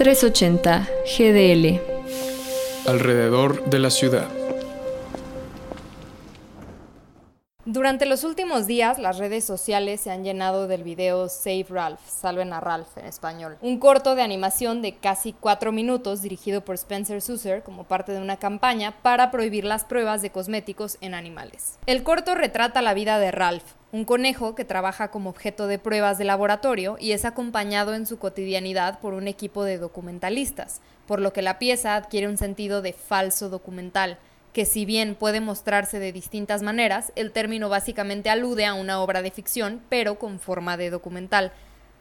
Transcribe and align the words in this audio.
380 0.00 0.88
GDL. 1.04 1.78
Alrededor 2.86 3.66
de 3.66 3.78
la 3.80 3.90
ciudad. 3.90 4.39
Durante 7.66 8.06
los 8.06 8.24
últimos 8.24 8.66
días, 8.66 8.98
las 8.98 9.18
redes 9.18 9.44
sociales 9.44 10.00
se 10.00 10.10
han 10.10 10.24
llenado 10.24 10.66
del 10.66 10.82
video 10.82 11.28
Save 11.28 11.66
Ralph, 11.68 12.00
Salven 12.06 12.54
a 12.54 12.60
Ralph 12.60 12.96
en 12.96 13.04
español. 13.04 13.58
Un 13.60 13.78
corto 13.78 14.14
de 14.14 14.22
animación 14.22 14.80
de 14.80 14.96
casi 14.96 15.34
cuatro 15.34 15.70
minutos 15.70 16.22
dirigido 16.22 16.62
por 16.62 16.76
Spencer 16.76 17.20
Susser 17.20 17.62
como 17.62 17.84
parte 17.84 18.12
de 18.12 18.22
una 18.22 18.38
campaña 18.38 18.94
para 19.02 19.30
prohibir 19.30 19.66
las 19.66 19.84
pruebas 19.84 20.22
de 20.22 20.30
cosméticos 20.30 20.96
en 21.02 21.12
animales. 21.12 21.78
El 21.84 22.02
corto 22.02 22.34
retrata 22.34 22.80
la 22.80 22.94
vida 22.94 23.18
de 23.18 23.30
Ralph, 23.30 23.74
un 23.92 24.06
conejo 24.06 24.54
que 24.54 24.64
trabaja 24.64 25.10
como 25.10 25.28
objeto 25.28 25.66
de 25.66 25.78
pruebas 25.78 26.16
de 26.16 26.24
laboratorio 26.24 26.96
y 26.98 27.12
es 27.12 27.26
acompañado 27.26 27.92
en 27.92 28.06
su 28.06 28.18
cotidianidad 28.18 29.00
por 29.00 29.12
un 29.12 29.28
equipo 29.28 29.64
de 29.64 29.76
documentalistas, 29.76 30.80
por 31.06 31.20
lo 31.20 31.34
que 31.34 31.42
la 31.42 31.58
pieza 31.58 31.94
adquiere 31.94 32.26
un 32.26 32.38
sentido 32.38 32.80
de 32.80 32.94
falso 32.94 33.50
documental 33.50 34.16
que 34.52 34.64
si 34.64 34.84
bien 34.84 35.14
puede 35.14 35.40
mostrarse 35.40 35.98
de 35.98 36.12
distintas 36.12 36.62
maneras, 36.62 37.12
el 37.16 37.32
término 37.32 37.68
básicamente 37.68 38.30
alude 38.30 38.66
a 38.66 38.74
una 38.74 39.00
obra 39.00 39.22
de 39.22 39.30
ficción, 39.30 39.80
pero 39.88 40.18
con 40.18 40.40
forma 40.40 40.76
de 40.76 40.90
documental, 40.90 41.52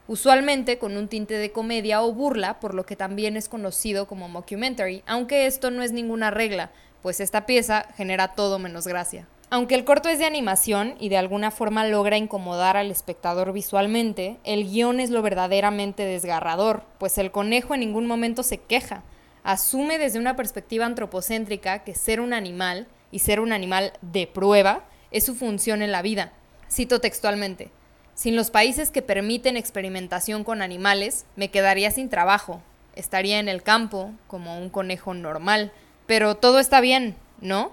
usualmente 0.07 0.79
con 0.79 0.97
un 0.97 1.07
tinte 1.07 1.35
de 1.35 1.51
comedia 1.51 2.01
o 2.01 2.11
burla, 2.11 2.59
por 2.59 2.73
lo 2.73 2.85
que 2.85 2.95
también 2.95 3.37
es 3.37 3.47
conocido 3.47 4.07
como 4.07 4.27
mockumentary, 4.27 5.03
aunque 5.05 5.45
esto 5.45 5.69
no 5.69 5.83
es 5.83 5.91
ninguna 5.91 6.31
regla, 6.31 6.71
pues 7.03 7.19
esta 7.19 7.45
pieza 7.45 7.85
genera 7.95 8.29
todo 8.29 8.57
menos 8.57 8.87
gracia. 8.87 9.27
Aunque 9.51 9.73
el 9.73 9.83
corto 9.83 10.09
es 10.09 10.19
de 10.19 10.25
animación 10.25 10.95
y 10.99 11.09
de 11.09 11.17
alguna 11.17 11.49
forma 11.49 11.85
logra 11.85 12.17
incomodar 12.17 12.77
al 12.77 12.91
espectador 12.91 13.51
visualmente, 13.51 14.37
el 14.43 14.69
guion 14.69 14.99
es 14.99 15.09
lo 15.09 15.23
verdaderamente 15.23 16.05
desgarrador, 16.05 16.83
pues 16.99 17.17
el 17.17 17.31
conejo 17.31 17.73
en 17.73 17.79
ningún 17.79 18.05
momento 18.05 18.43
se 18.43 18.59
queja, 18.59 19.03
asume 19.43 19.97
desde 19.97 20.19
una 20.19 20.35
perspectiva 20.35 20.85
antropocéntrica 20.85 21.83
que 21.83 21.95
ser 21.95 22.19
un 22.19 22.33
animal, 22.33 22.87
y 23.11 23.19
ser 23.19 23.39
un 23.39 23.51
animal 23.51 23.93
de 24.01 24.27
prueba, 24.27 24.85
es 25.11 25.25
su 25.25 25.35
función 25.35 25.81
en 25.81 25.91
la 25.91 26.01
vida. 26.01 26.31
Cito 26.71 27.01
textualmente, 27.01 27.71
sin 28.13 28.35
los 28.35 28.51
países 28.51 28.91
que 28.91 29.01
permiten 29.01 29.57
experimentación 29.57 30.43
con 30.43 30.61
animales, 30.61 31.25
me 31.35 31.49
quedaría 31.49 31.89
sin 31.89 32.09
trabajo, 32.09 32.61
estaría 32.95 33.39
en 33.39 33.47
el 33.47 33.63
campo 33.63 34.11
como 34.27 34.59
un 34.59 34.69
conejo 34.69 35.13
normal, 35.13 35.71
pero 36.05 36.35
todo 36.35 36.59
está 36.59 36.81
bien, 36.81 37.15
¿no? 37.39 37.71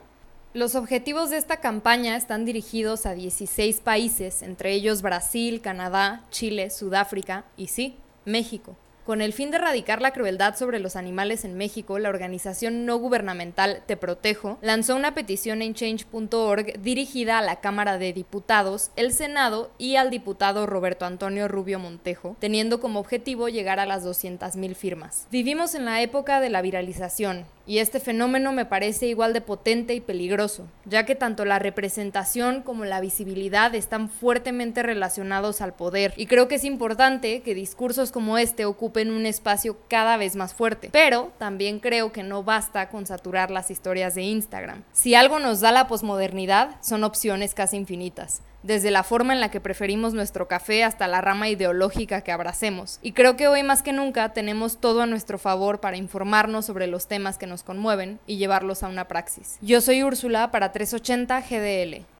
Los 0.54 0.74
objetivos 0.74 1.28
de 1.30 1.36
esta 1.36 1.58
campaña 1.58 2.16
están 2.16 2.46
dirigidos 2.46 3.04
a 3.04 3.12
16 3.12 3.80
países, 3.80 4.40
entre 4.40 4.72
ellos 4.72 5.02
Brasil, 5.02 5.60
Canadá, 5.60 6.22
Chile, 6.30 6.70
Sudáfrica 6.70 7.44
y 7.58 7.66
sí, 7.66 7.96
México. 8.24 8.76
Con 9.06 9.20
el 9.20 9.32
fin 9.32 9.52
de 9.52 9.58
erradicar 9.58 10.02
la 10.02 10.10
crueldad 10.10 10.56
sobre 10.56 10.80
los 10.80 10.96
animales 10.96 11.44
en 11.44 11.56
México, 11.56 12.00
la 12.00 12.08
organización 12.08 12.86
no 12.86 12.96
gubernamental 12.96 13.84
Te 13.86 13.96
Protejo 13.96 14.58
lanzó 14.62 14.96
una 14.96 15.14
petición 15.14 15.62
en 15.62 15.74
change.org 15.74 16.80
dirigida 16.82 17.38
a 17.38 17.42
la 17.42 17.60
Cámara 17.60 17.98
de 17.98 18.12
Diputados, 18.12 18.90
el 18.96 19.12
Senado 19.12 19.70
y 19.78 19.94
al 19.94 20.10
diputado 20.10 20.66
Roberto 20.66 21.04
Antonio 21.04 21.46
Rubio 21.46 21.78
Montejo, 21.78 22.34
teniendo 22.40 22.80
como 22.80 22.98
objetivo 22.98 23.48
llegar 23.48 23.78
a 23.78 23.86
las 23.86 24.04
200.000 24.04 24.74
firmas. 24.74 25.28
Vivimos 25.30 25.76
en 25.76 25.84
la 25.84 26.02
época 26.02 26.40
de 26.40 26.50
la 26.50 26.60
viralización, 26.60 27.46
y 27.66 27.78
este 27.78 28.00
fenómeno 28.00 28.52
me 28.52 28.64
parece 28.64 29.06
igual 29.06 29.32
de 29.32 29.40
potente 29.40 29.94
y 29.94 30.00
peligroso, 30.00 30.66
ya 30.84 31.04
que 31.04 31.14
tanto 31.14 31.44
la 31.44 31.58
representación 31.58 32.62
como 32.62 32.84
la 32.84 33.00
visibilidad 33.00 33.74
están 33.74 34.08
fuertemente 34.08 34.82
relacionados 34.82 35.60
al 35.60 35.74
poder, 35.74 36.14
y 36.16 36.26
creo 36.26 36.48
que 36.48 36.54
es 36.54 36.64
importante 36.64 37.42
que 37.42 37.54
discursos 37.54 38.12
como 38.12 38.38
este 38.38 38.64
ocupen 38.64 39.10
un 39.10 39.26
espacio 39.26 39.78
cada 39.88 40.16
vez 40.16 40.36
más 40.36 40.54
fuerte. 40.54 40.90
Pero 40.92 41.32
también 41.38 41.80
creo 41.80 42.12
que 42.12 42.22
no 42.22 42.42
basta 42.42 42.88
con 42.88 43.06
saturar 43.06 43.50
las 43.50 43.70
historias 43.70 44.14
de 44.14 44.22
Instagram. 44.22 44.84
Si 44.92 45.14
algo 45.14 45.38
nos 45.38 45.60
da 45.60 45.72
la 45.72 45.88
posmodernidad, 45.88 46.76
son 46.82 47.04
opciones 47.04 47.54
casi 47.54 47.76
infinitas 47.76 48.42
desde 48.62 48.90
la 48.90 49.02
forma 49.02 49.32
en 49.32 49.40
la 49.40 49.50
que 49.50 49.60
preferimos 49.60 50.14
nuestro 50.14 50.48
café 50.48 50.84
hasta 50.84 51.08
la 51.08 51.20
rama 51.20 51.48
ideológica 51.48 52.22
que 52.22 52.32
abracemos. 52.32 52.98
Y 53.02 53.12
creo 53.12 53.36
que 53.36 53.48
hoy 53.48 53.62
más 53.62 53.82
que 53.82 53.92
nunca 53.92 54.32
tenemos 54.32 54.78
todo 54.80 55.02
a 55.02 55.06
nuestro 55.06 55.38
favor 55.38 55.80
para 55.80 55.96
informarnos 55.96 56.66
sobre 56.66 56.86
los 56.86 57.06
temas 57.06 57.38
que 57.38 57.46
nos 57.46 57.62
conmueven 57.62 58.18
y 58.26 58.38
llevarlos 58.38 58.82
a 58.82 58.88
una 58.88 59.08
praxis. 59.08 59.58
Yo 59.60 59.80
soy 59.80 60.02
Úrsula 60.02 60.50
para 60.50 60.72
380 60.72 61.40
GDL. 61.40 62.15